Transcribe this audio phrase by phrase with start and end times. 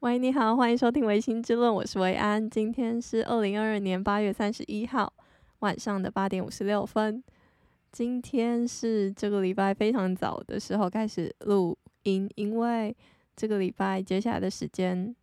[0.00, 2.48] 喂，你好，欢迎收听《薇心之论》，我是维安。
[2.48, 5.12] 今天是二零二二年八月三十一号
[5.58, 7.22] 晚上的八点五十六分。
[7.92, 12.96] 今天是这个礼拜非常早的时候开始录音，因为
[13.36, 15.14] 这个礼拜接下来的时间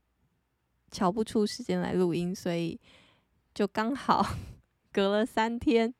[0.91, 2.79] 瞧不出时间来录音，所以
[3.55, 4.23] 就刚好
[4.94, 5.91] 隔了三天，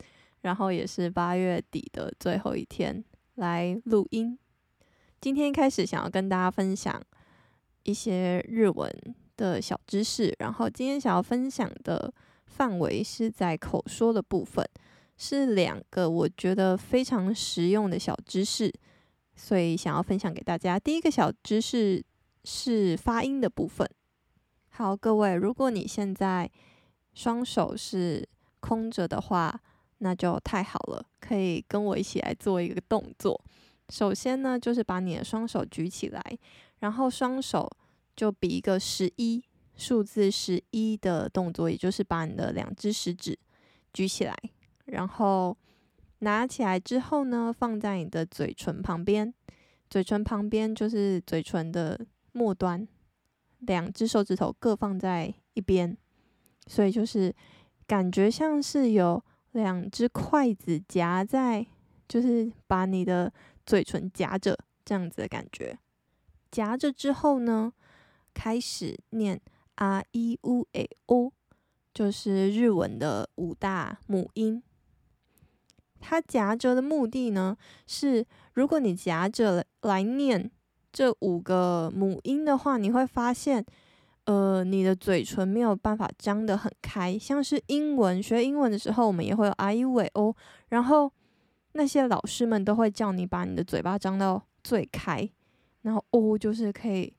[0.42, 3.04] 然后也是八月底的最后一天
[3.34, 4.38] 来录音。
[5.20, 7.02] 今天开始想要跟大家分享。
[7.88, 8.94] 一些日文
[9.38, 12.14] 的小知识，然后今天想要分享的
[12.46, 14.68] 范围是在口说的部分，
[15.16, 18.70] 是两个我觉得非常实用的小知识，
[19.38, 20.78] 所以想要分享给大家。
[20.78, 22.04] 第一个小知识
[22.44, 23.90] 是发音的部分。
[24.68, 26.52] 好，各位，如果你现在
[27.14, 28.28] 双手是
[28.60, 29.58] 空着的话，
[30.00, 33.42] 那就太好了，可以跟我一起来做一个动作。
[33.90, 36.22] 首先呢，就是把你的双手举起来。
[36.80, 37.70] 然后双手
[38.16, 39.44] 就比一个十一
[39.76, 43.38] 数字十一的动作，也就是把你的两只食指
[43.94, 44.36] 举起来，
[44.86, 45.58] 然后
[46.20, 49.34] 拿起来之后呢，放在你的嘴唇旁边，
[49.90, 52.00] 嘴唇旁边就是嘴唇的
[52.32, 52.88] 末端，
[53.60, 55.96] 两只手指头各放在一边，
[56.66, 57.34] 所以就是
[57.86, 61.66] 感觉像是有两只筷子夹在，
[62.08, 63.32] 就是把你的
[63.66, 65.78] 嘴唇夹着这样子的感觉。
[66.52, 67.72] 夹着之后呢，
[68.34, 69.40] 开始念
[69.76, 71.32] 啊一乌诶哦，
[71.94, 74.62] 就是日文的五大母音。
[76.00, 80.50] 它夹着的目的呢，是如果你夹着来念
[80.94, 83.66] 这五个母音的话，你会发现，
[84.26, 87.18] 呃，你的嘴唇没有办法张得很开。
[87.18, 90.34] 像是英文学英文的时候，我们也会有啊一乌诶哦，
[90.70, 91.12] 然后
[91.74, 95.28] 那些老师们都会叫你把你的嘴巴张到最开。
[95.88, 97.12] 然后哦，就是可以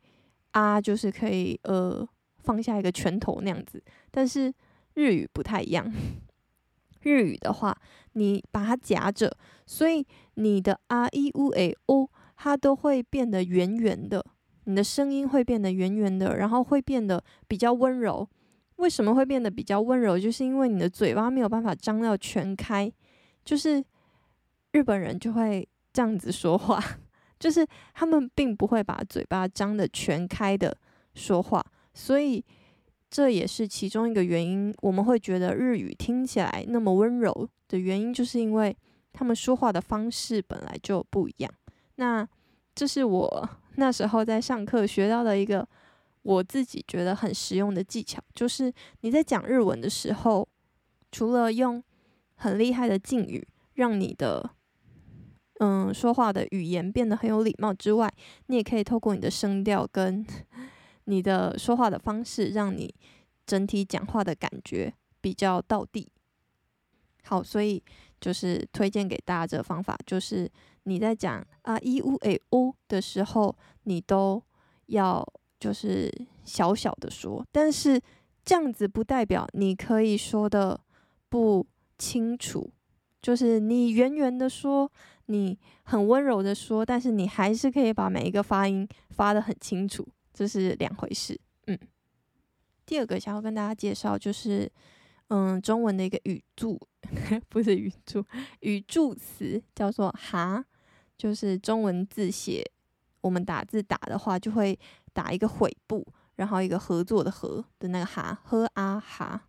[0.51, 3.83] 啊，就是可以呃，放下一个拳头那样子。
[4.11, 4.53] 但是
[4.93, 5.91] 日语不太一样，
[7.01, 7.75] 日语的话，
[8.13, 9.35] 你把它夹着，
[9.65, 14.23] 所以你的啊、一、乌、诶、哦，它都会变得圆圆的，
[14.65, 18.29] 你的声音会变得圆圆的，然后会变得比较温柔。
[18.77, 20.19] 为什么会变得比较温柔？
[20.19, 22.93] 就是因为你的嘴巴没有办法张到全开，
[23.47, 23.83] 就是
[24.73, 26.79] 日本人就会这样子说话。
[27.39, 30.77] 就是他们并不会把嘴巴张的全开的
[31.15, 32.45] 说话，所以
[33.11, 34.75] 这也是其中一个原因。
[34.83, 38.77] 我们会觉得日语听起来那么温柔的原因，就是因为
[39.13, 41.53] 他们说话的方式本来就不一样。
[41.97, 42.27] 那
[42.75, 45.67] 这是我 那时候在上课学到的一个
[46.23, 50.47] 我自己觉得很实用的技巧，就是你在讲日文的时候，
[51.11, 51.83] 除了用
[52.35, 54.51] 很厉害的敬语让你的
[55.61, 58.09] 嗯，说话的语言变得很有礼貌之外，
[58.47, 60.25] 你也可以透过你的声调跟
[61.07, 62.95] 你的说话的方式，让你
[63.45, 66.09] 整体讲话的感觉比较到地。
[67.25, 67.83] 好，所以
[68.21, 70.49] 就是推荐给大家这个方法，就是
[70.85, 74.41] 你在讲啊一乌诶哦的时候，你都
[74.87, 75.27] 要
[75.59, 76.09] 就是
[76.45, 78.01] 小小的说，但是
[78.45, 80.81] 这样子不代表你可以说的
[81.29, 81.67] 不
[81.99, 82.71] 清楚，
[83.21, 84.89] 就是你圆圆的说。
[85.31, 91.39] 你很温柔的说，但是你还是可以把每一个发音发得很清楚，这是两回事。
[91.67, 91.79] 嗯，
[92.87, 94.71] 第二个想要跟大家介绍就是，
[95.29, 96.81] 嗯，中文的一个语助，
[97.51, 98.25] 不是语助，
[98.61, 100.65] 语助词叫做“哈”，
[101.19, 102.65] 就是中文字写，
[103.21, 104.79] 我们打字打的话就会
[105.13, 106.07] 打一个悔部，
[106.37, 109.47] 然后一个合作的“合”的那个“哈”，呵啊哈。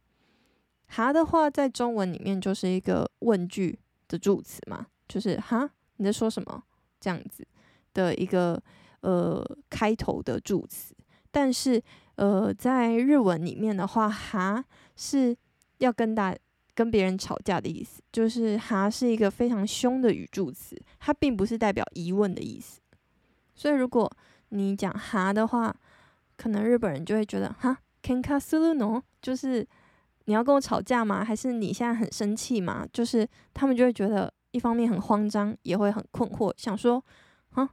[0.87, 3.79] 哈的话在中文里面就是一个问句
[4.09, 4.87] 的助词嘛。
[5.08, 6.62] 就是哈，你在说什么？
[7.00, 7.46] 这样子
[7.92, 8.58] 的一个
[9.02, 10.94] 呃开头的助词，
[11.30, 11.82] 但是
[12.16, 14.64] 呃在日文里面的话，哈
[14.96, 15.36] 是
[15.78, 16.34] 要跟大
[16.74, 22.80] 跟别人吵架的意思，就是哈是一个非常凶的语助词，它并不是代表疑问的意思。
[23.54, 24.10] 所以如果
[24.48, 25.76] 你讲哈的话，
[26.38, 29.02] 可能日本人就会觉得哈，ケンカするの？
[29.20, 29.66] 就是
[30.24, 31.22] 你要跟我吵架吗？
[31.22, 32.86] 还是你现在很生气吗？
[32.90, 34.32] 就是他们就会觉得。
[34.51, 37.03] 一方面很慌张，也会很困惑，想说，
[37.51, 37.69] 啊，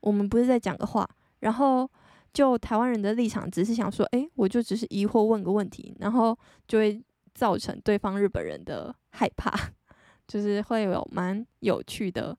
[0.00, 1.08] 我们不是在讲个话，
[1.40, 1.90] 然后
[2.32, 6.38] 就台湾人的立场，只是想说，诶，我就只是疑惑问个问题，然后
[6.68, 7.02] 就会
[7.34, 9.52] 造成对方日本人的害怕，
[10.28, 12.36] 就是会有蛮有趣的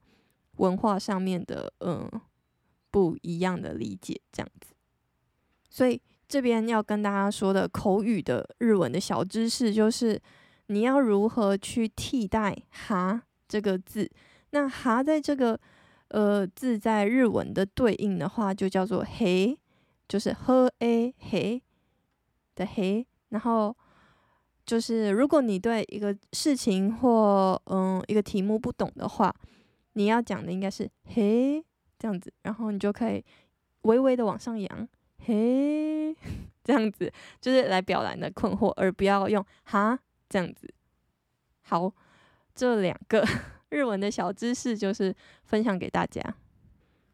[0.56, 2.08] 文化上面的，嗯，
[2.90, 4.74] 不一样的理解这样子。
[5.68, 10.20] 所以这边要跟大家说的口语的日文的小知识，就是
[10.66, 13.22] 你要如何去替代哈。
[13.52, 14.10] 这个字，
[14.52, 15.60] 那哈在这个
[16.08, 19.54] 呃字在日文的对应的话，就叫做嘿，
[20.08, 21.62] 就是喝 a 嘿
[22.54, 23.76] 的嘿，然后
[24.64, 29.34] 就是如果你对一个事情或嗯一个题目不懂的话，
[29.92, 31.62] 你要讲的应该是嘿
[31.98, 33.22] 这样子，然后你就可以
[33.82, 34.88] 微微的往上扬，
[35.26, 36.16] 嘿
[36.64, 39.98] 这样子，就是来表达你的困惑，而不要用哈
[40.30, 40.72] 这样子。
[41.64, 41.92] 好，
[42.54, 43.24] 这两个
[43.70, 45.14] 日文的小知识就是
[45.44, 46.22] 分享给大家。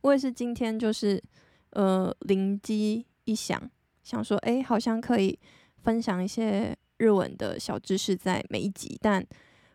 [0.03, 1.23] 我也是今天就是
[1.71, 3.61] 呃灵机一想，
[4.03, 5.39] 想说哎，好像可以
[5.83, 9.25] 分享一些日文的小知识在每一集，但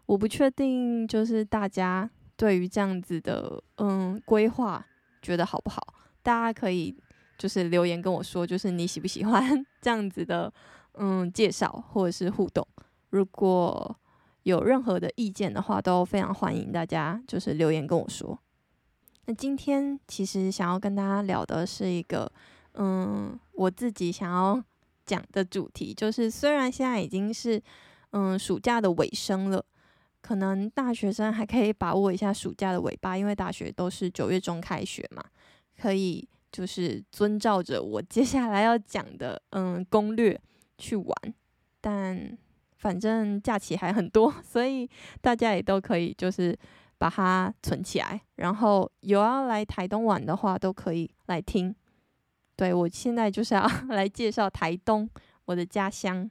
[0.06, 4.86] 我不确定就是大家对于这样子的嗯规划
[5.22, 5.94] 觉得好不好？
[6.22, 6.96] 大家可以
[7.38, 10.52] 就是留言跟我说，就是你喜不喜欢 这样子的
[10.94, 12.66] 嗯介绍或者是互动？
[13.10, 13.96] 如果
[14.44, 18.38] 有任何的意见的话，都非常欢迎大家就是留言跟我说。
[19.26, 22.30] 那今天其实想要跟大家聊的是一个，
[22.74, 24.62] 嗯，我自己想要
[25.06, 27.62] 讲的主题，就是虽然现在已经是
[28.12, 29.64] 嗯暑假的尾声了，
[30.22, 35.24] 可能大学生还可以把握一下暑假的尾巴，因为大学都是九月中开学嘛，
[35.82, 40.38] 可以就是遵照着我接下来要讲的嗯攻略
[40.78, 41.16] 去玩，
[41.80, 42.38] 但。
[42.84, 44.90] 反正假期还很多， 所以
[45.22, 46.54] 大家也都可以就是
[46.98, 51.74] 把它存起来，然后有要来台东玩的话，都可以来听。
[52.58, 55.10] 对，我现在就是要 来介绍台东，
[55.46, 56.30] 我的家乡。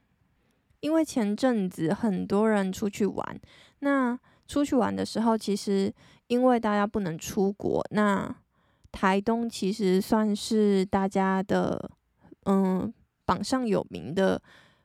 [0.81, 3.41] 因为前阵子很多人出去玩，
[3.79, 5.91] 那出去玩的时候，其实
[6.27, 8.37] 因为大家不能出国，那
[8.91, 11.91] 台东其实算是大家的
[12.45, 12.93] 嗯
[13.25, 14.43] 榜上有名的。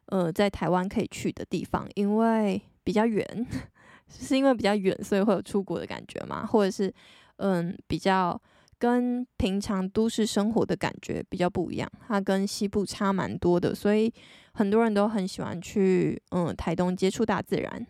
[0.08, 3.26] 呃，在台湾可以去的地方，因为比较远，
[4.10, 6.46] 是因为比较远，所以会有出国的感觉嘛？
[6.46, 6.94] 或者是，
[7.38, 8.40] 嗯，比较
[8.80, 14.14] 跟平常都市生活的感觉比较不一样，它跟西部差蛮多的，所以
[14.54, 17.86] 很多人都很喜欢去，嗯，台东接触大自然。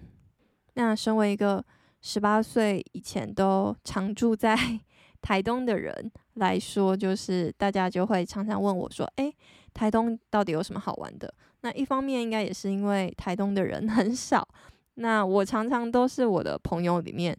[0.74, 1.64] 那身为一个
[2.02, 4.56] 十八岁以前都常住在
[5.22, 9.36] 台东的人来说，就是大家就会常常问我说：“诶，
[9.74, 11.31] 台东到底有什么好玩的？”
[11.62, 14.48] 那一方面应该也是因为台东的人 很少，
[14.95, 17.36] 那我常常都是我的朋友里面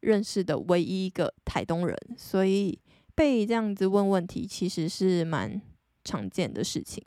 [0.00, 2.78] 认识的唯一一个台东人，所以
[3.14, 5.60] 被这样子问问题其实是蛮
[6.04, 7.04] 常见的事情。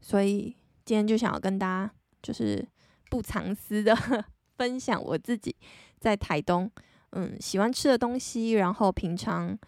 [0.00, 1.92] 所以今天就想要跟大家
[2.22, 2.66] 就是
[3.10, 3.94] 不藏私的
[4.56, 5.54] 分享我自己
[5.98, 6.70] 在台东
[7.10, 9.58] 嗯喜欢吃的东西，然后平常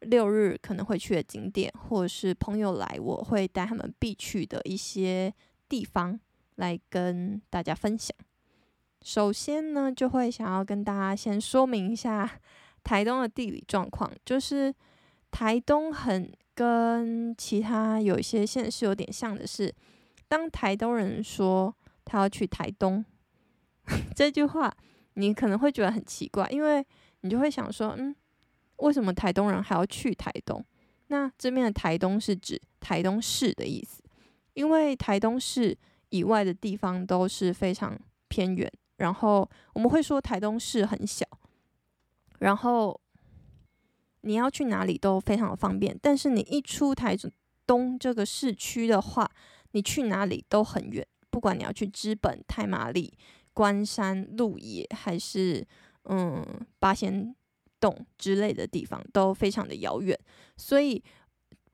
[0.00, 5.32] 六日可能会去的景点，或者是朋友来我会带他们必去的一些。
[5.68, 6.18] 地方
[6.56, 8.16] 来跟大家分享。
[9.02, 12.28] 首先呢，就会想要跟大家先说明一下
[12.82, 14.74] 台东的地理状况，就是
[15.30, 19.72] 台东很跟其他有一些县市有点像的是，
[20.28, 21.74] 当台东人说
[22.04, 23.04] 他要去台东
[24.16, 24.74] 这句话，
[25.14, 26.84] 你可能会觉得很奇怪，因为
[27.20, 28.14] 你就会想说，嗯，
[28.78, 30.64] 为什么台东人还要去台东？
[31.08, 34.02] 那这边的台东是指台东市的意思。
[34.56, 35.76] 因为台东市
[36.08, 37.94] 以外的地方都是非常
[38.26, 41.26] 偏远，然后我们会说台东市很小，
[42.38, 42.98] 然后
[44.22, 45.94] 你要去哪里都非常的方便。
[46.00, 47.14] 但是你一出台
[47.66, 49.30] 东这个市区的话，
[49.72, 53.12] 你去哪里都很远，不管你要去知本、太麻里、
[53.52, 55.62] 关山、鹿野，还是
[56.04, 56.42] 嗯
[56.78, 57.36] 八仙
[57.78, 60.18] 洞之类的地方，都非常的遥远，
[60.56, 61.04] 所以。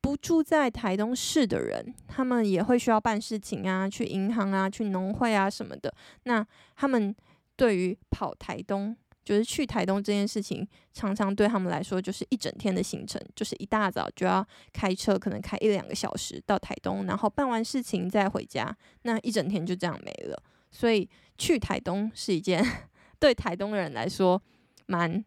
[0.02, 5.94] 不住在台东市的人，他们也会需要办事情啊，去银行啊，去农会啊什么的。
[6.24, 7.14] 那他们
[7.56, 8.94] 对于跑台东，
[9.24, 20.42] 就是去台东这件事情，常常对他们来说就是一整天的行程，就是一大早就要开车，可能开一两个小时到台东，然后办完事情再回家，那一整天就这样没了。
[20.72, 22.60] 所以去台东是一件
[23.20, 24.42] 对台东的人来说
[24.86, 25.24] 蛮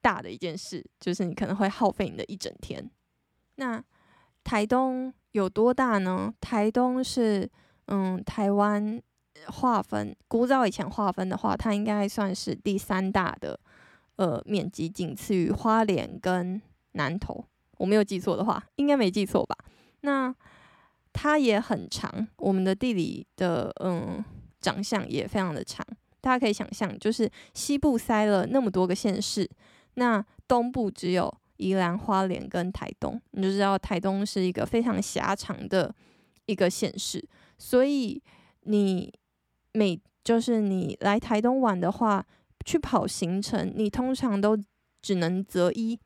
[0.00, 2.90] 大的一件事，就是你可能会耗费你的一整天。
[3.54, 3.80] 那
[4.42, 6.32] 台东有多大呢？
[6.40, 7.48] 台东是，
[7.86, 9.00] 嗯，台湾
[9.46, 13.58] 划分古早以前划分的话，它应该算是第三大的，
[14.16, 16.60] 呃，面积仅次于花莲跟
[16.92, 17.44] 南投。
[17.78, 19.56] 我没有记错的话，应该没记错吧？
[20.00, 20.34] 那
[21.12, 24.24] 它也很长，我们的地理的嗯
[24.60, 25.86] 长相也非常的长。
[26.20, 29.48] 大家可以想象，就是西部塞了那么多个县市，
[29.94, 31.32] 那东部只有。
[31.60, 35.94] 宜兰花莲跟台东，你就知道台东是一个非常狭长的
[36.46, 37.22] 一个县市，
[37.58, 38.20] 所以
[38.62, 39.12] 你
[39.72, 42.24] 每就是你来台东玩的话，
[42.64, 44.58] 去跑行程，你通常都
[45.02, 45.98] 只能择一，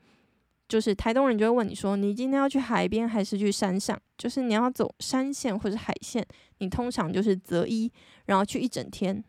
[0.68, 3.98] 就是台东人就会问你说，你今天要去海边还是去山上？
[4.18, 6.24] 就是你要走山线或者海线，
[6.58, 7.90] 你通常就是择一，
[8.26, 9.22] 然后去一整天。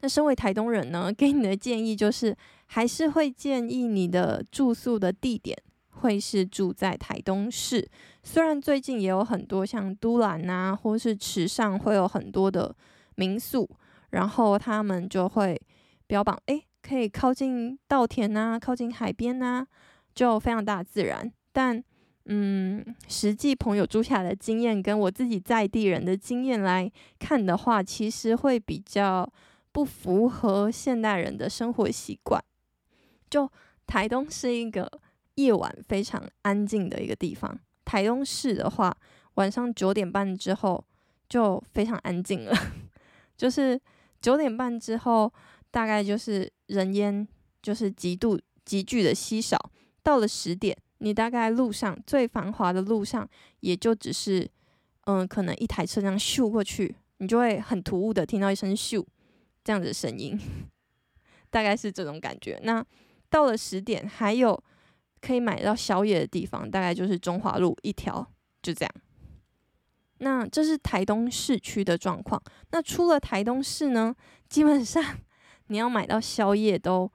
[0.00, 2.36] 那身为台东人呢，给你的建议就是，
[2.74, 5.54] 还是会建议你的住宿的地点
[5.90, 7.86] 会是住在台东市。
[8.22, 12.74] 虽然最近也有很多像都兰啊，或是池上会有很多的
[13.16, 13.68] 民宿，
[14.08, 15.60] 然后他们就会
[16.06, 19.66] 标榜，诶，可以靠近稻田啊，靠近海边啊。
[20.14, 21.82] 就非常大自然，但
[22.24, 29.30] 嗯，实际朋友住下的经验跟我自己在地人的经验来看的话，其实会比较
[29.72, 32.42] 不符合现代人的生活习惯。
[33.32, 33.50] 就
[33.86, 34.86] 台东是一个
[35.36, 38.94] 夜晚非常安静的一个地方，台东市的话，
[39.36, 40.84] 晚上九点半之后
[41.30, 42.52] 就非常安静了，
[43.34, 43.80] 就是
[44.20, 45.32] 九点半之后，
[45.70, 47.26] 大概就是人烟
[47.62, 49.58] 就是极度急剧的稀少。
[50.02, 53.26] 到了十点，你大概路上最繁华的路上，
[53.60, 54.46] 也就只是，
[55.06, 59.02] 嗯，可能一台车这样咻过去，你就会很突兀的听到一声咻
[59.64, 60.38] 这样子的声音，
[61.48, 62.60] 大概是这种感觉。
[62.64, 62.84] 那
[63.32, 64.62] 到了十点，还有
[65.22, 68.24] 可以买到宵夜的地方，大概就是中华路一条，
[68.62, 68.94] 就这样。
[70.18, 72.40] 那这是台东市区的状况。
[72.70, 74.14] 那出了台东市呢，
[74.48, 75.02] 基本上
[75.68, 77.10] 你要买到宵夜都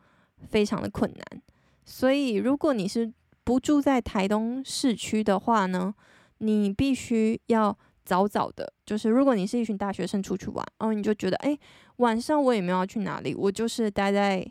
[0.49, 1.41] 非常的困难。
[1.85, 5.93] 所以，如果你是不住在台东市区的话呢，
[6.39, 8.73] 你必须要早早的。
[8.85, 11.57] 就是如果你是一群大学生出去玩，哦，你就觉得，哎，
[11.97, 14.45] 晚上我也没有要去哪里，我就是待在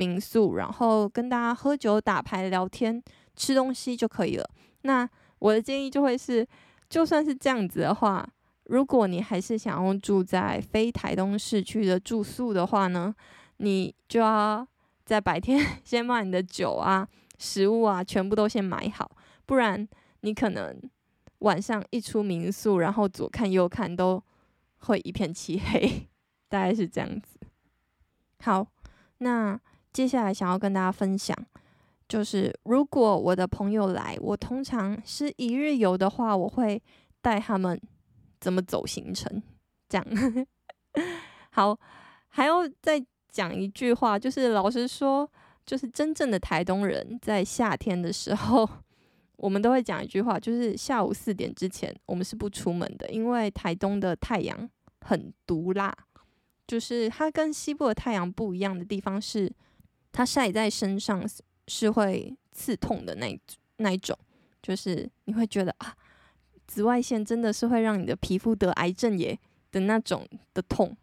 [0.00, 3.00] 民宿，然后跟大家喝酒、打牌、聊天、
[3.36, 4.50] 吃东西就可以了。
[4.82, 6.44] 那我的建议就会是，
[6.88, 8.26] 就算是这样子的话，
[8.64, 13.14] 如果你还是想要住在非台东市区的住宿的话呢，
[13.58, 14.66] 你就要。
[15.02, 19.10] 在白天 先把你的酒啊、食物啊全部都先买好，
[19.44, 19.88] 不然
[20.20, 20.80] 你可能
[21.40, 24.22] 晚上一出民宿，然后左看右看都
[24.78, 26.08] 会一片漆黑，
[26.48, 27.40] 大概是这样子。
[28.38, 28.64] 好，
[29.18, 29.58] 那
[29.92, 31.36] 接下来想要跟大家分享，
[32.08, 36.82] 就是如果我的朋友来，我通常是一日游的话，我会
[37.20, 37.80] 带他们
[38.40, 39.42] 怎么走行程，
[39.88, 40.06] 这样。
[41.50, 41.78] 好，
[42.28, 43.04] 还要再。
[43.32, 45.30] 讲一句话，就是老实说，
[45.64, 48.68] 就是真正的台东人在夏天的时候，
[49.36, 54.68] 我们都会讲一句话，就是下午四点之前我们是不出门的，因为台东的太阳
[55.02, 55.96] 很毒辣，
[56.66, 59.48] 就是它跟西部的太阳不一样的地方是，
[60.12, 61.24] 它晒在身上
[61.68, 63.40] 是会刺痛的那
[63.76, 64.16] 那一种，
[64.62, 65.96] 就是你会觉得啊，
[66.66, 69.38] 紫外线真的是会让你的皮肤得癌症耶
[69.70, 70.96] 的那种的痛，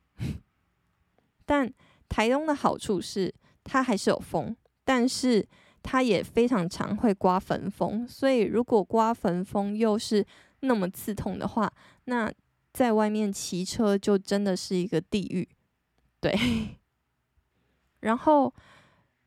[1.46, 1.74] 但。
[2.10, 3.36] 台东的好处是，
[3.66, 5.46] 它还是有风，但是
[5.84, 10.26] 它也非常常会刮焚风，所以如果刮焚风又是
[10.62, 11.70] 那么刺痛的话，
[12.06, 12.32] 那
[12.72, 15.46] 在外面骑车就真的是一个地狱。
[16.22, 16.34] 对，
[18.00, 18.54] 然后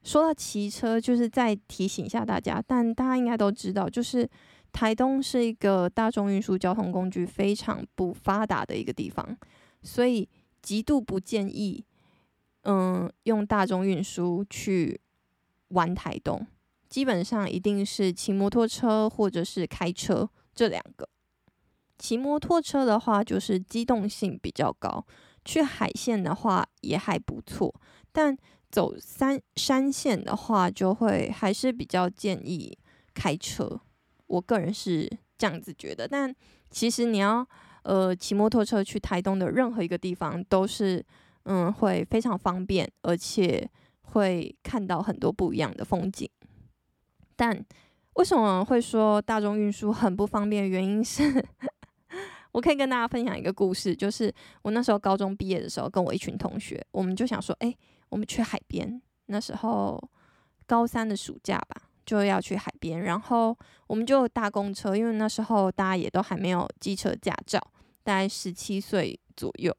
[0.02, 4.28] 说到骑车，就是再提醒一下大家，但大家应该都知道，就是
[4.72, 9.36] 台东是一个大众运输交通工具非常不发达的一个地方，
[9.82, 10.28] 所以
[10.62, 11.84] 极度不建议。
[12.64, 15.00] 嗯，用大众运输去
[15.68, 16.46] 玩台东，
[16.90, 21.08] 基本上一定是骑摩托车或者是开车这两个。
[21.98, 25.06] 骑摩托车的话，就是机动性比较高；
[25.42, 27.74] 去海线的话也还不错，
[28.12, 28.36] 但
[28.70, 32.76] 走山山线的话，就会还是比较建议
[33.14, 33.80] 开车。
[34.26, 36.34] 我个人是这样子觉得，但
[36.70, 37.46] 其实你要
[37.82, 41.04] 呃骑摩托车去台东的任何一个地方都是。
[41.44, 43.66] 嗯，会非常方便，而且
[44.02, 46.28] 会看到很多不一样的风景。
[47.34, 47.64] 但
[48.12, 50.68] 为什么会说大众运输很不方便？
[50.68, 51.42] 原因是，
[52.52, 57.74] 我可以跟大家分享一个故事，就是我那时候高中毕业的时候，跟我一群同学，我们就想说，哎，
[58.10, 59.00] 我们去海边。
[59.26, 59.98] 那时候
[60.66, 67.60] 高三的暑假吧，就要去海边，然后我们就搭公车，因为那时候大家也都还没有机车驾照，
[68.02, 69.74] 大概十七岁左右。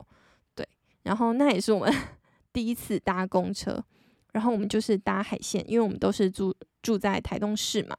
[0.55, 0.67] 对
[1.03, 1.93] 然后那也是我们
[2.53, 3.83] 第一次搭公车，
[4.31, 7.95] 然后我们就是搭海线，因为我们都是住住在台东市嘛。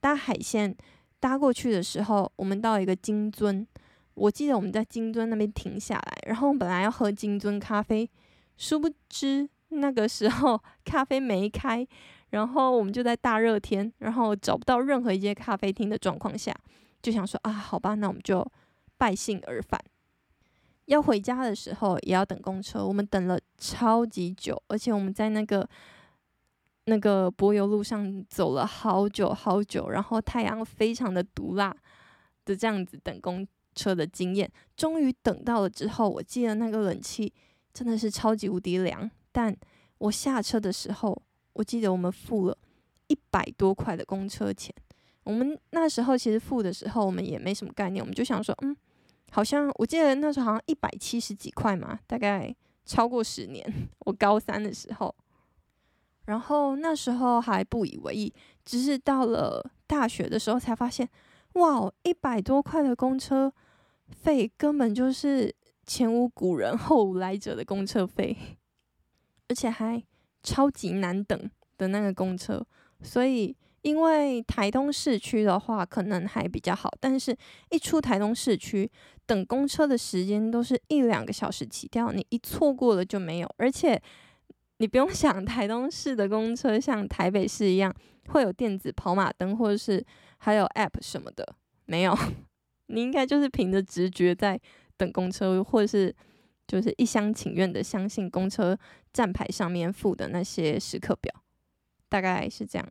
[0.00, 0.74] 搭海线
[1.18, 3.66] 搭过去的时候，我们到一个金樽，
[4.14, 8.10] 我记得我们在金樽那边停下来，然后本来要喝金樽咖啡，
[8.60, 11.84] 殊不知那个时候咖啡没开，
[12.28, 16.54] 然后我们就在大热天，然后找不到任何一间咖啡厅的状况下，
[17.00, 18.46] 就想说啊，好吧，那我们就
[18.98, 19.80] 败兴而返。
[20.84, 25.66] 要回家的时候也要等公车，我们等了超级久，而且我们在那个
[26.84, 31.74] 那个柏油路上走了好久好久，然后太阳非常的毒辣
[32.44, 37.32] 的这样子等公车的经验，终于等到了之后，我记得那个冷气
[37.72, 39.56] 真的是超级无敌凉，但
[39.98, 41.22] 我下车的时候，
[41.52, 42.58] 我记得我们付了
[43.08, 44.74] 一百多块的公车钱。
[45.24, 48.76] 我们那时候其实付的时候，我们也没什么概念，我们就想说，嗯，
[49.30, 53.88] 好像我记得那时候好像一百七十几块嘛，大概超过十年。
[54.00, 55.14] 我高三的时候。
[56.26, 58.32] 然后那时候还不以为意，
[58.64, 61.08] 只是到了大学的时候才发现，
[61.54, 63.52] 哇，一百多块的公车
[64.08, 65.52] 费根本就是
[65.90, 68.36] 前无古人后无来者的公车费，
[69.48, 70.00] 而且还
[70.40, 72.64] 超级难等的那个公车。
[73.02, 77.36] 所以，因为台东市区的话可能还比较好，但是
[77.70, 78.88] 一出台东市区，
[79.26, 84.00] 等公车的时间都是一两个小时起跳，你一错过了就没有，而且。
[84.78, 87.94] 你不用想，台东市的公车像台北市一样
[88.28, 90.02] 会有电子跑马灯，或者是
[90.38, 91.54] 还有 App 什么的，
[91.84, 92.16] 没有。
[92.88, 94.58] 你应该就是凭着直觉在
[95.00, 96.14] 等公车，或者是
[96.68, 98.78] 就是一厢情愿的相信公车
[99.12, 101.34] 站牌上面附的那些时刻表，
[102.08, 102.86] 大概是这样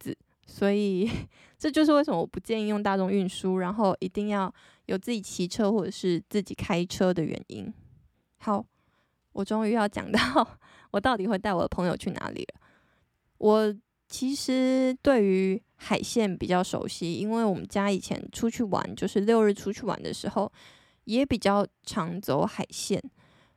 [0.00, 0.16] 子。
[0.46, 1.08] 所以
[1.58, 4.52] 这就是为什么我不建议用大众运输，然后一定要
[4.86, 7.72] 有自己骑车或者是自己开车的原因。
[8.38, 8.64] 好。
[9.34, 10.46] 我终于要讲到
[10.92, 12.60] 我到底会带我的朋友去哪里了。
[13.38, 13.74] 我
[14.06, 20.52] 其实对于海线比较熟悉，因为我们家以前出去玩，就是六日出去玩的时候，
[21.04, 23.02] 也比较常走海线，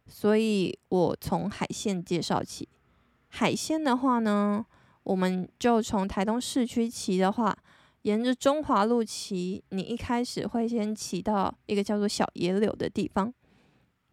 [0.08, 2.68] 所以我从海线介绍起。
[3.28, 4.66] 海线的话呢，
[5.04, 7.58] 我们就从台东市区骑的话，
[8.04, 13.34] 沿着中华路骑，你一开始会先骑到一个叫做小野柳的地方。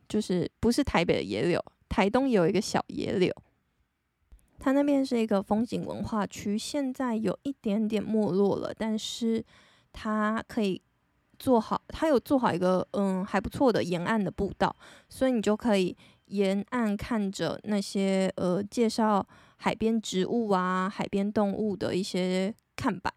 [0.09, 3.35] 就是不是台北的野柳，台东有一个小野柳，
[4.59, 9.43] 它那边是一个风景文化区，现在有一点点没落了，但是
[9.91, 10.83] 它可以
[11.43, 14.75] 做好，它有做好一个嗯还不错的沿岸的步道，
[15.09, 15.97] 所以你就可以
[16.27, 19.26] 沿岸看着那些呃介绍
[19.57, 23.13] 海边植物啊、海边动物的一些看板，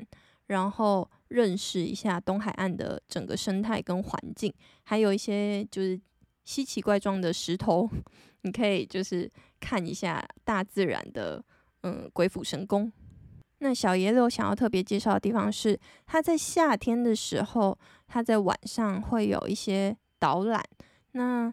[0.47, 4.51] 然后认识一下东海岸的整个生态跟环境，
[4.83, 6.01] 还有一些就是。
[6.47, 7.89] 稀奇怪状的石头，
[8.45, 9.27] 你可以就是
[9.59, 11.43] 看一下大自然的
[11.81, 12.91] 嗯鬼斧神工。
[13.65, 17.75] 那小野柳想要特别介绍的地方是，它在夏天的时候，
[18.07, 20.63] 它在晚上会有一些导览。
[21.13, 21.51] 那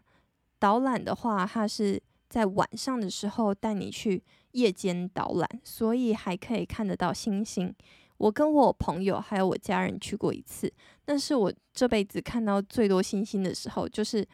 [0.58, 1.98] 导览的话，它是
[2.28, 7.74] 在晚上的时候带你去夜间导览，所以还可以看得到星星。
[8.18, 10.70] 我跟我朋友还有我家人去过一次，
[11.06, 14.28] 那是我这辈子看到最多星星的时候，就是。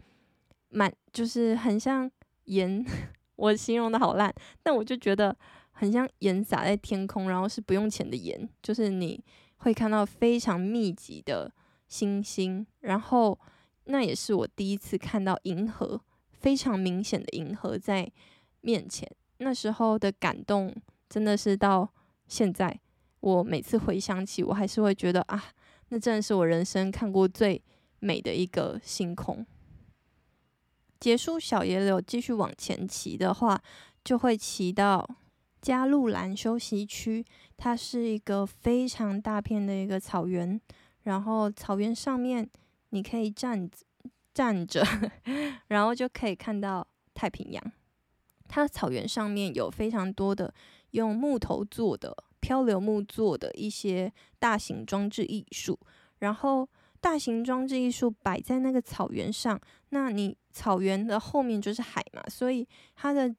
[0.71, 2.11] 满就是很像
[2.45, 2.85] 盐，
[3.37, 4.31] 我形容的好烂，
[4.63, 5.35] 但我就觉得
[5.79, 9.25] 很像盐洒在天空，然后是不用钱的盐，就是你
[9.59, 11.49] 会看到非常密集的
[11.87, 13.39] 星星，然后
[13.85, 16.01] 那也是我第一次看到银河，
[16.33, 18.11] 非常明显的银河在
[18.63, 20.75] 面前，那时候的感动
[21.09, 21.89] 真的是到
[22.27, 22.81] 现在，
[23.21, 25.53] 我每次回想起，我还是会觉得啊，
[25.91, 27.63] 那真的是我人生看过最
[28.01, 29.47] 美的一个星空。
[30.99, 33.63] 结束小野柳，继续往前骑的话，
[34.03, 35.09] 就会骑到
[35.61, 37.25] 加路兰休息区。
[37.57, 40.61] 它是一个非常大片的一个草原，
[41.03, 42.49] 然后草原上面
[42.91, 43.69] 你可以站
[44.33, 44.85] 站着，
[45.69, 47.73] 然后就可以看到太平洋。
[48.47, 50.55] 它草原上面有非常多的
[50.91, 55.79] 用木头做的漂流木做的一些大型装置艺术，
[56.19, 56.69] 然后。
[57.01, 59.57] 大型装置艺术摆在那个草原上，
[59.91, 62.67] 那你草原的后面就是海嘛，所以
[62.97, 63.33] 它的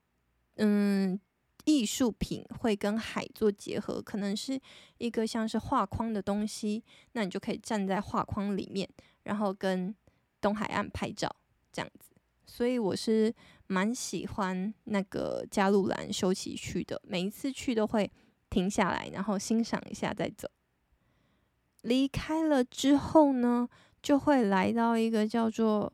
[0.55, 1.19] 嗯
[1.65, 4.59] 艺术品会跟海做结合，可能是
[4.97, 8.89] 一个像是画框的东西，那你就可以站在画框里面，
[9.23, 9.93] 然后跟
[10.41, 11.33] 东海岸拍照
[11.71, 12.09] 这样子。
[12.45, 13.33] 所以我是
[13.67, 18.11] 蛮喜欢那个加路兰休息区的，每一次去都会
[18.49, 20.49] 停下来，然后欣赏一下再走。
[21.81, 23.69] 离开了之后呢，
[24.01, 25.93] 就会来到一个叫做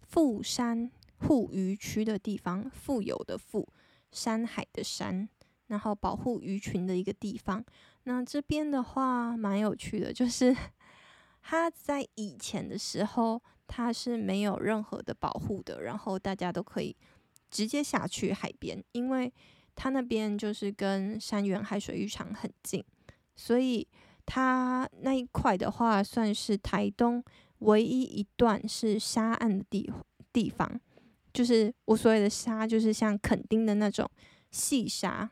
[0.00, 3.68] 富山护渔区的地方，富有的富，
[4.12, 5.28] 山海的山，
[5.66, 7.64] 然后保护鱼群的一个地方。
[8.04, 10.56] 那这边的话蛮有趣的，就是
[11.42, 16.94] 它在以前的时候，它是没有任何的保护的，然后大家都可以
[17.50, 19.32] 直接下去海边，因为
[19.74, 22.84] 它那边就是跟山原海水浴场很近，
[23.34, 23.88] 所以。
[24.24, 27.22] 它那一块的话，算是台东
[27.58, 29.92] 唯一一段是沙岸的地
[30.32, 30.80] 地方，
[31.32, 34.08] 就是我所谓的沙，就是像垦丁的那种
[34.50, 35.30] 细沙，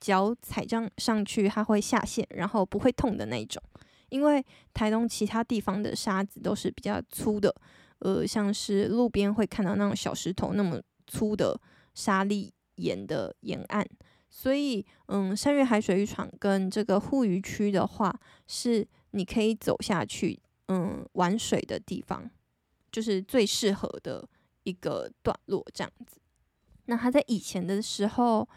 [0.00, 3.62] 脚踩这样上去，它会下陷，然后不会痛的那种。
[4.08, 7.54] 因为台东其他地方的沙子都是比较粗的，
[8.00, 11.58] 呃，像是路边会看到那种小石头那么粗的
[11.94, 13.86] 沙砾岩的沿岸，
[14.28, 18.14] 所以，嗯，山岳海水浴场跟这个护渔区的话，
[18.46, 22.30] 是你可以走下去，嗯，玩水的地方，
[22.90, 24.28] 就是最适合的
[24.64, 26.18] 一个段落这样子。
[26.86, 28.48] 那他在以前的时候，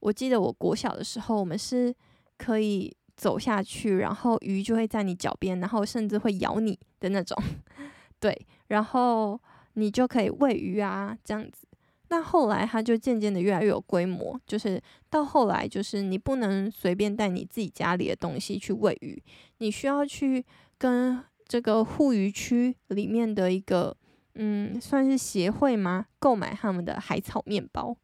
[0.00, 1.94] 我记得我国小的时候，我们是
[2.38, 7.36] 可以走下去，然后鱼就会在你脚边，然后甚至会咬你的那种，
[8.18, 9.38] 对，然后
[9.74, 11.66] 你就可以喂鱼啊，这样子。
[12.08, 19.22] 那后来它就渐渐的越来越有规模，就是到后来就是你不能随便带你自己家里的东西去喂鱼，
[19.58, 20.44] 你需要去
[20.78, 23.94] 跟这个护鱼区里面的一个。
[24.38, 26.06] 嗯，算是协会吗？
[26.18, 27.96] 购买他们的海草面包。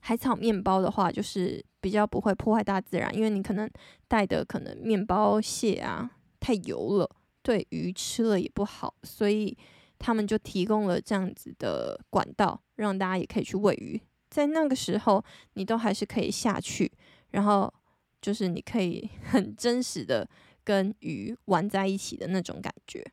[0.00, 3.70] 海草面包的话，就是比较不会破坏大自然，因为你可能
[4.08, 7.08] 带的可能面包屑啊太油了，
[7.42, 9.56] 对鱼吃了也不好，所以
[10.00, 14.00] 他们就提供了这样子的管道，让大家也可以去喂鱼。
[14.28, 16.90] 在那个时候，你都还是可以下去，
[17.30, 17.72] 然后
[18.20, 20.28] 就是你可以很真实的
[20.64, 23.06] 跟鱼玩在一起的那种感觉，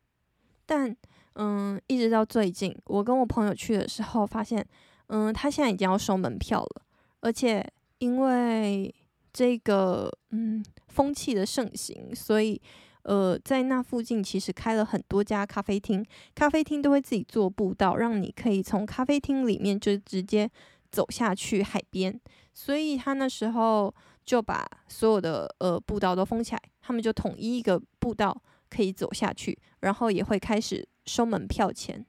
[0.65, 0.97] 但。
[1.35, 4.65] 嗯，一直到最近，我跟我朋友去的时候，发现，
[5.07, 6.81] 嗯，他现在已经要收门票了，
[7.21, 7.65] 而且
[7.99, 8.93] 因为
[9.31, 12.61] 这个嗯风气的盛行，所以
[13.03, 20.49] 呃，在那附近其实开了很多家咖啡厅，咖啡厅都会自己做步道，让你可以从咖啡厅里面就直接
[20.91, 22.19] 走下去海边，
[22.53, 23.93] 所以他那时候
[24.25, 28.35] 就把所有的呃步道都封起来，他们就统一一个步道
[28.69, 30.85] 可以走下去，然后也会开始。
[31.09, 32.05] 收门票钱，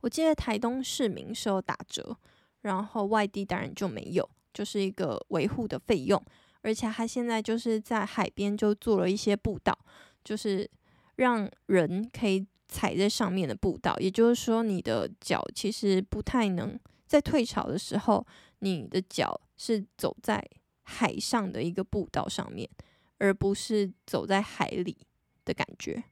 [0.00, 2.16] 我记得台东市民是有打折，
[2.60, 6.24] 然后外地当然就没有，就是一个维护的费用。
[6.62, 9.76] 而且他现在就是在海边就做了一些步道，
[10.22, 10.70] 就是
[11.16, 13.98] 让人可以踩在上面的步道。
[13.98, 18.24] 也就是说，你的脚其实不太能在退潮的时候，
[18.60, 20.48] 你的脚是走在
[20.82, 22.70] 海上的一个步道上面，
[23.18, 24.96] 而不是走在海里
[25.44, 26.04] 的感觉。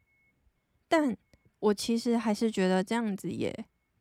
[0.88, 1.16] 但
[1.60, 3.52] 我其实还是觉得这样子也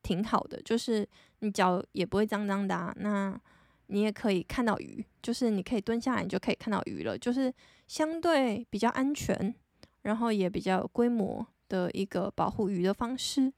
[0.04, 1.08] 挺好的，就是
[1.40, 3.40] 你脚也不会脏脏的，那
[3.88, 7.54] 你也可以看到鱼，就是你可以蹲下来，你就可以看到鱼了，就是
[7.88, 9.54] 相对比较安全，
[10.02, 13.52] 然后也比较有规模的一个保护鱼的方式，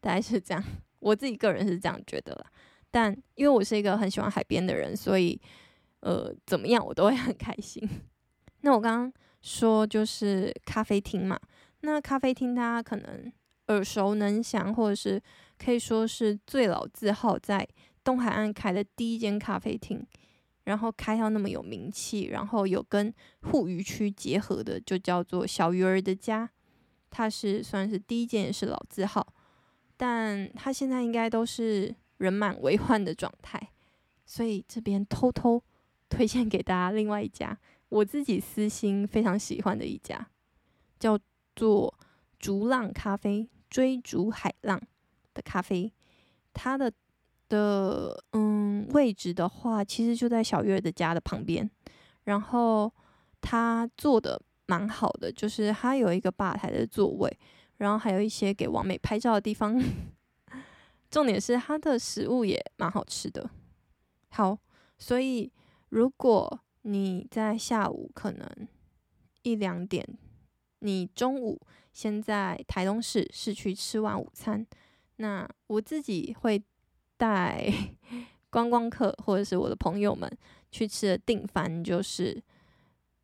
[0.00, 0.62] 大概是这样。
[0.98, 2.46] 我自己个人是这样觉得啦，
[2.90, 5.40] 但因为我是一个很喜欢海边的人，所以
[6.00, 7.88] 呃，怎么样我都会很开心。
[8.62, 11.38] 那我刚刚说就是咖啡厅嘛。
[11.86, 13.32] 那咖啡厅大家可能
[13.68, 15.22] 耳熟能详，或者是
[15.56, 17.66] 可以说是最老字号，在
[18.02, 20.04] 东海岸开的第一间咖啡厅，
[20.64, 26.50] 然后开到那么有名气，然后有跟护渔区结合的，就叫做小鱼儿的家。
[27.08, 29.24] 它是算是第一间，也是老字号，
[29.96, 33.70] 但它现在应该都是人满为患的状态，
[34.24, 35.62] 所以这边偷偷
[36.10, 37.56] 推荐给大家另外一家，
[37.88, 40.28] 我自己私心非常喜欢的一家，
[40.98, 41.16] 叫。
[41.56, 41.92] 做
[42.38, 44.80] 逐浪咖啡，追逐海浪
[45.34, 45.92] 的咖啡，
[46.52, 46.92] 它的
[47.48, 51.68] 的嗯位置的话，其实就在小月的家的旁边。
[52.24, 52.92] 然后
[53.40, 57.38] 他做的蛮好的，就是他有一个吧台的座位，
[57.78, 59.80] 然后还有一些给王美拍照的地方。
[61.08, 63.48] 重点是他的食物也蛮好吃的。
[64.30, 64.58] 好，
[64.98, 65.50] 所以
[65.88, 68.68] 如果你在下午可能
[69.42, 70.06] 一两点。
[70.80, 71.60] 你中午
[71.92, 74.66] 先在台东市市区吃完午餐，
[75.16, 76.62] 那我自己会
[77.16, 77.72] 带
[78.50, 80.30] 观光客或者是我的朋友们
[80.70, 82.42] 去吃的定番就是，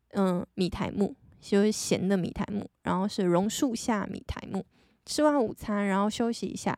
[0.09, 4.65] 嗯，米苔目，就是咸的米苔目，然后是榕树下米苔目。
[5.05, 6.77] 吃完午餐，然后休息一下，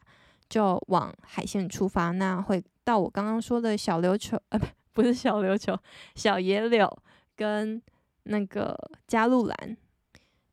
[0.49, 2.11] 就往海线出发。
[2.11, 5.77] 那会到我刚刚说的小琉球，呃，不， 不是小琉球，
[6.15, 6.91] 小野柳
[7.35, 7.81] 跟
[8.23, 9.77] 那个加路兰。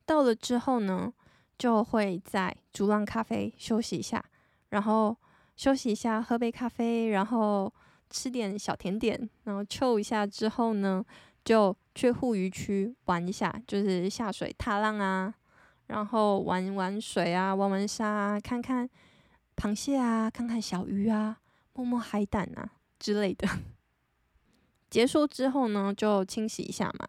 [0.05, 1.13] 到了之后呢，
[1.57, 4.23] 就会在逐浪咖啡休息一下，
[4.69, 5.15] 然后
[5.55, 7.71] 休息一下，喝杯咖啡，然后
[8.09, 11.03] 吃点小甜点，然后 chill 一下之后呢，
[11.45, 15.33] 就去护渔区玩一下，就是下水踏浪啊，
[15.87, 18.89] 然后玩玩水啊，玩玩沙啊，看看
[19.55, 21.39] 螃蟹啊，看看小鱼啊，
[21.73, 23.47] 摸摸海胆啊之类的。
[24.89, 27.07] 结束之后呢，就清洗一下嘛，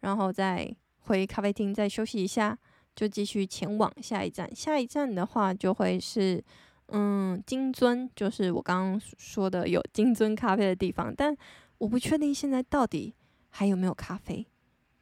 [0.00, 0.76] 然后再。
[1.06, 2.58] 回咖啡厅再休息一下，
[2.94, 4.54] 就继续前往下一站。
[4.54, 6.42] 下一站的话，就会是
[6.88, 11.14] 嗯金樽，就是我刚刚说的有金樽咖啡的地方。
[11.14, 11.36] 但
[11.78, 13.14] 我不确定现在到底
[13.48, 14.46] 还有没有咖啡。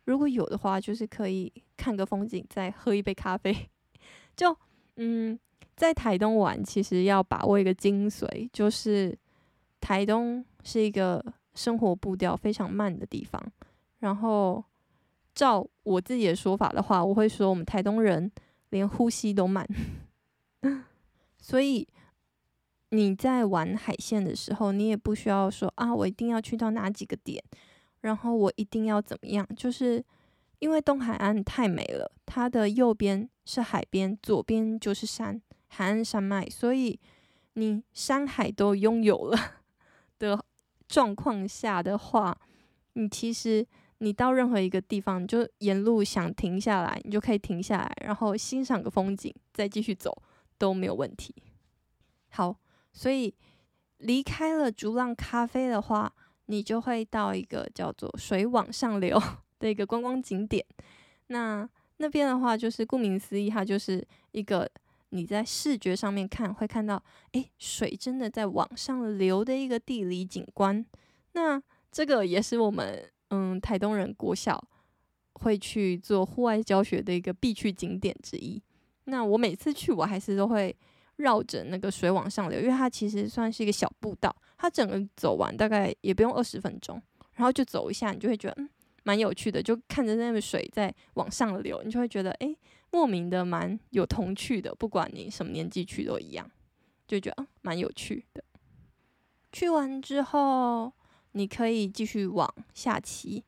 [0.05, 3.71] 如果有的话，就是可以看个风景，再喝一杯咖啡。
[4.37, 4.55] 就
[4.97, 5.39] 嗯，
[5.77, 9.17] 在台东玩，其实要把握一个精髓，就是
[9.81, 13.43] 台东是一个生活步调非常慢的地方。
[14.01, 14.63] 然后，
[15.35, 18.31] 照我自己的说法的话，我会说我们台东人
[18.71, 19.67] 连呼吸都慢。
[21.39, 21.87] 所以
[22.91, 27.43] 你在玩海线的时候，你也不需要说啊，我一定要去到哪几个点。
[28.01, 29.49] 然后我一定要怎么样？
[29.57, 30.05] 就是
[30.59, 37.01] 因为东海岸太美了，它的右边是海边，左边就是山，海岸山脉，所以
[37.55, 39.39] 你山海都拥有了
[40.19, 40.45] 的
[40.87, 42.39] 状况下的话，
[42.93, 43.67] 你其实
[44.05, 50.23] 你到任何一个地方，你就沿路想停下来，你就可以停下来，然后欣赏个风景，再继续走
[50.59, 51.35] 都没有问题。
[52.31, 52.57] 好，
[52.93, 53.35] 所以
[53.99, 56.13] 离开了逐浪咖啡的话。
[56.47, 59.19] 你就会到一个叫做水往上流
[59.59, 60.63] 的一个观光景点。
[61.29, 64.71] 那那边的话，就是顾名思义，它就是一个
[65.09, 70.85] 你在视觉上面看会看到，诶，水真的在往上流的一个地理景观。
[71.33, 71.59] 那
[71.91, 74.63] 这个也是我们嗯台东人国小
[75.35, 78.63] 会去做户外教学的一个必去景点之一。
[79.05, 80.75] 那我每次去，我还是都会。
[81.19, 87.01] 绕着那个水往上流，因为它其实算是一个小步道，它整个走完大概也不用二十分钟，
[87.35, 88.69] 然后就走一下，你就会觉得嗯
[89.05, 92.59] 蛮有趣的，就看着那个水在往上流，你就会觉得诶，
[92.91, 96.51] 莫名的蛮有童趣的，不管你什么年纪去都一样，
[97.07, 98.43] 就觉得嗯蛮有趣的。
[99.53, 100.93] 去完之后，
[101.35, 103.45] 你可以继续往下骑。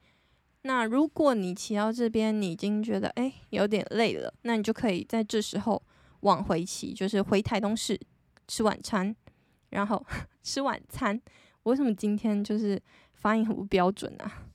[0.63, 5.83] 那如果你骑到这边，你已经觉得诶有点累了，那你就可以在这时候。
[6.21, 8.01] 往回骑，就是回台东市
[8.49, 9.15] 吃晚餐，
[9.69, 10.05] 然后
[10.43, 11.21] 吃晚餐。
[11.65, 12.81] 为什么今天就是
[13.15, 14.49] 发音很不标准啊？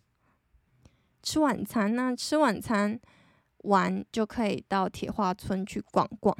[1.23, 2.99] 吃晚餐，那吃晚餐
[3.59, 6.35] 完就可以到铁花村去逛逛，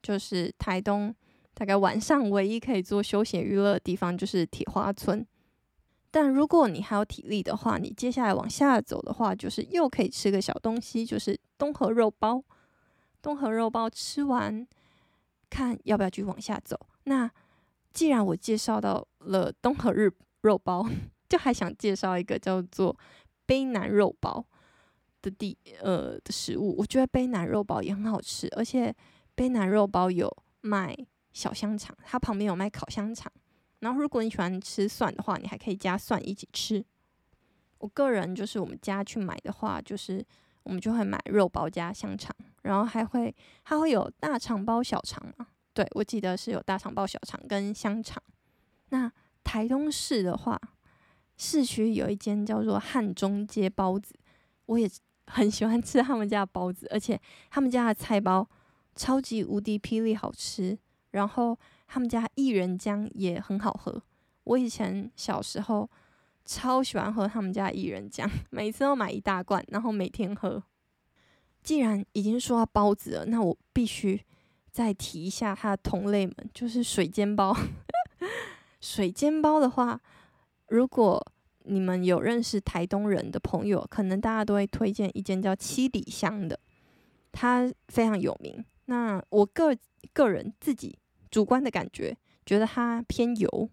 [0.00, 1.14] 就是台东
[1.52, 5.26] 大概晚上唯一可以做休闲娱乐的地方就是铁花村。
[6.16, 12.42] 但如果你还有体力的话，你接下来往下走的话，就是又可以吃个小东西，就是东河肉包。
[13.20, 14.66] 东河肉包吃完，
[15.50, 16.74] 看要不要继续往下走。
[17.04, 17.30] 那
[17.92, 20.88] 既然我介绍到了东河日肉包，
[21.28, 22.96] 就还想介绍一个叫做
[23.46, 24.42] 卑南肉包
[25.20, 26.74] 的地呃的食物。
[26.78, 28.90] 我觉得卑南肉包也很好吃，而且
[29.36, 30.96] 卑南肉包有卖
[31.34, 33.30] 小香肠，它旁边有卖烤香肠。
[33.80, 36.84] 然后如果你喜欢吃蒜的话，你还可以加蒜一起吃。
[37.78, 40.24] 我个人就是我们家去买的话，就是
[40.62, 42.34] 我们就会买肉包加香肠。
[42.62, 43.32] 然后还会，
[43.64, 45.46] 它会有大肠包小肠嘛？
[45.72, 48.20] 对，我记得是有大肠包小肠跟香肠。
[48.88, 49.12] 那
[49.44, 50.60] 台东市的话，
[51.36, 54.14] 市区有一间叫做汉中街包子，
[54.64, 54.90] 我也
[55.28, 58.48] 很喜欢吃他们家的包子，而且他们家的菜包
[58.94, 60.76] 超级无敌霹雳好吃。
[61.10, 61.56] 然后
[61.86, 64.02] 他们家薏仁浆也很好喝，
[64.44, 65.88] 我以前小时候
[66.44, 70.62] 超喜欢喝他们家薏仁浆，每次都买一大罐，然后每天喝。
[71.62, 74.20] 既然已经说到包子了，那我必须
[74.70, 77.56] 再提一下它的同类们，就是水煎包。
[78.80, 80.00] 水煎包的话，
[80.68, 81.20] 如果
[81.64, 86.60] 你们有认识台东人的朋友，可能大家都会推荐一间叫七里香的，
[87.32, 88.64] 它非常有名。
[88.84, 89.76] 那我个
[90.12, 90.96] 个人自己
[91.30, 93.70] 主观的感觉，觉得它偏油。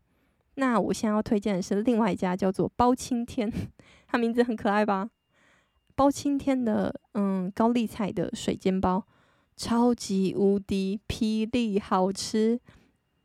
[0.55, 3.51] 那我现在要推荐的是另外一家，叫做包青天，
[4.07, 5.09] 它名字很可爱吧？
[5.95, 9.05] 包青天的嗯高丽菜的水煎包，
[9.55, 12.59] 超级无敌霹雳好吃，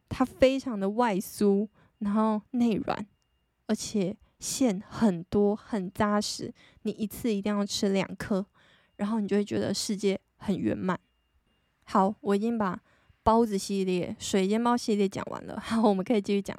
[0.08, 3.06] 它非常的外酥，然后内软，
[3.66, 8.46] 而且馅很多很扎实，你一次一定要吃两颗，
[8.96, 10.98] 然后你就会觉得世界很圆满。
[11.84, 12.80] 好，我已经把
[13.28, 16.56] 包子系列、水煎包系列讲完了， 好，我们可以继续讲。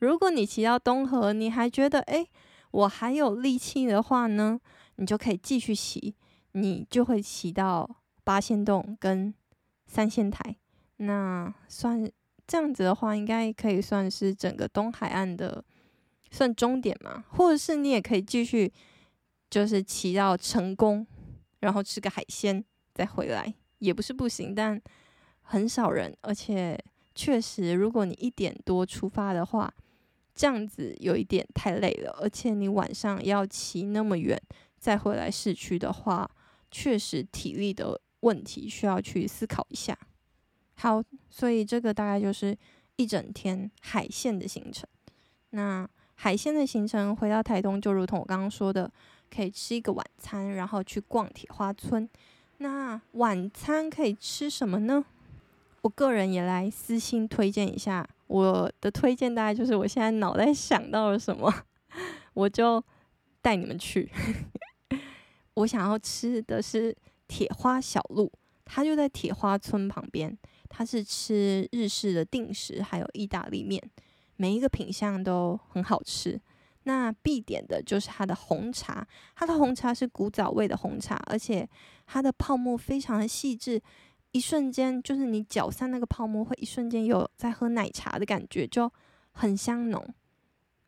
[0.00, 2.28] 如果你骑到东河，你还觉得诶，
[2.72, 4.60] 我还有力气的话呢？
[4.96, 6.14] 你就可以继续骑，
[6.52, 7.88] 你就会骑到
[8.22, 9.32] 八仙洞跟
[9.86, 10.56] 三仙台。
[10.98, 12.06] 那算
[12.46, 15.64] 这样子的话，应该可以算是整个东海岸的
[16.30, 17.24] 算终点嘛？
[17.30, 18.70] 或者是你也可以继续，
[19.48, 21.06] 就是骑到成功，
[21.60, 24.54] 然后吃个海鲜再回来，也不是不行。
[24.54, 24.78] 但
[25.50, 26.78] 很少人，而且
[27.12, 29.68] 确实，如果你一点多出发的话，
[30.32, 34.40] 这样子有一点太累了，而且你晚上要骑那么远。
[34.78, 36.30] 再回来市区的话，
[36.70, 39.98] 确实体力的问题需要去思考一下。
[40.74, 42.56] 好，所以这个大概就是
[42.94, 44.88] 一整天海线的行程。
[45.50, 48.88] 那海线的行程回到台东，就如同我刚刚说的，
[49.34, 52.08] 可以吃一个晚餐，然后去逛铁花村。
[52.58, 55.04] 那晚餐可以吃什么呢？
[55.82, 61.52] 我个人也来私心推荐一下，我的推荐大概就是我现在脑袋想到了什么，
[62.34, 62.82] 我就
[63.40, 64.10] 带你们去。
[65.54, 68.30] 我想要吃的是铁花小路，
[68.64, 70.36] 它就在铁花村旁边。
[70.72, 73.82] 它是吃日式的定食，还有意大利面，
[74.36, 76.40] 每一个品相都很好吃。
[76.84, 81.68] 那必点的就是它的红茶，它的红茶是古早味的红茶，而且
[82.06, 83.82] 它的泡沫非常的细致，
[84.32, 88.92] 一瞬间就是你搅散那个泡沫，会一瞬间有在喝奶茶的感觉，就
[89.32, 90.14] 很香浓。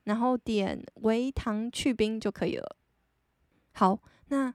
[0.04, 2.76] 然后点微糖去冰就可以了。
[3.72, 4.52] 好，那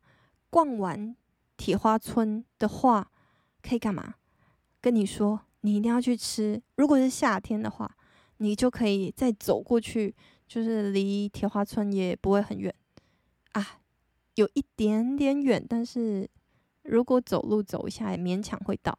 [0.50, 1.16] 逛完
[1.56, 3.12] 铁花村的话，
[3.62, 4.16] 可以干嘛？
[4.82, 6.62] 跟你说，你一定要去吃。
[6.76, 7.98] 如果是夏天的话，
[8.38, 10.16] 你就可以再走过去。
[10.48, 12.74] 就是离铁花村也不会很远
[13.52, 13.82] 啊，
[14.36, 16.30] 有一点点远，但是
[16.88, 18.98] 如果走路走一下也勉强会到，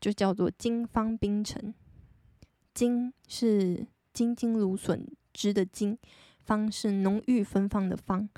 [0.00, 1.72] 就叫做金方冰城。
[2.74, 5.98] 金是金金芦笋汁的金，
[6.40, 8.28] 芳是浓郁芬芳的芳，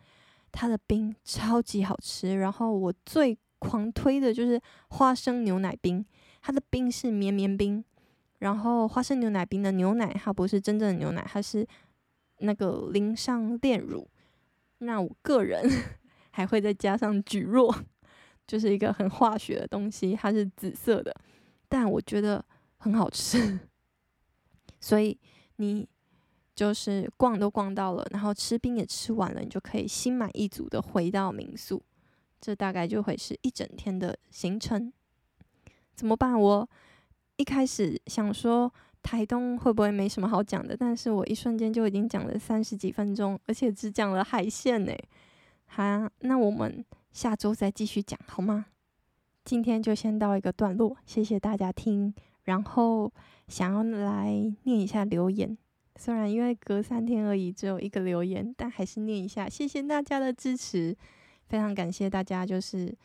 [0.53, 2.37] 它的冰超级好吃。
[2.37, 6.05] 然后我最狂推的就是花生牛奶冰，
[6.42, 7.85] 它的冰是绵绵冰，
[8.38, 11.66] 然后花生牛奶冰的牛奶它不是真正的牛奶，它是。
[12.42, 14.09] 那个淋上炼乳，
[14.79, 15.62] 那我个人
[16.33, 17.70] 还会再加上蒟蒻，
[18.50, 21.14] 就是一个很化学的东西，它是紫色的，
[21.68, 22.44] 但我觉得
[22.78, 23.60] 很好吃。
[24.80, 25.16] 所以
[25.58, 25.88] 你
[26.52, 31.80] 就是逛都逛到了，然后吃冰也吃完了，你就可以心满意足的回到民宿。
[32.40, 34.92] 这大概就会是一整天的行程。
[35.94, 36.36] 怎么办？
[36.36, 36.68] 我
[37.36, 38.72] 一开始想说。
[39.02, 40.76] 台东会不会没什么好讲的？
[40.76, 44.92] 但是我一瞬间就已经讲了三十几分钟，而且只讲了海鲜呢。
[45.68, 48.66] 好，那我们下周再继续讲好吗？
[49.44, 52.14] 今天就先到一个段落，谢谢大家听。
[52.44, 53.12] 然后
[53.48, 54.32] 想要来
[54.64, 55.56] 念一下留言，
[55.96, 59.48] 虽然因为隔三天而已，只有一个留言，但还是念一下。
[59.48, 60.96] 谢谢大家的支持，
[61.48, 62.96] 非常感谢大家就是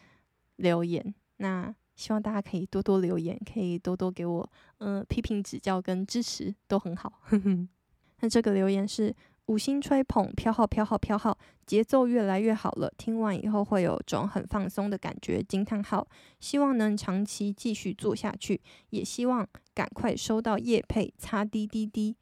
[0.58, 1.14] 留言。
[1.38, 1.74] 那。
[1.96, 7.22] 希望大家可以多多留言，可以多多给我，呃，批评指教跟支持都很好。
[8.20, 9.16] 那这个留言是
[9.48, 15.42] 五星吹捧，飘号飘号飘号，节奏越来越好了，听完以后会有种很放松的感觉。
[15.44, 16.08] 惊叹号！
[16.40, 22.16] 希望能长期继续做下去，也希望赶快收到叶配，擦滴滴滴。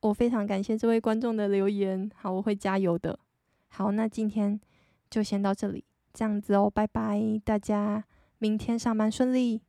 [0.00, 3.18] 我非常感谢这位观众的留言，好，我会加油的。
[3.68, 4.60] 好，那今天
[5.10, 8.04] 就先到这里，这样子哦，拜拜，大家。
[8.38, 9.62] 明天上班顺利。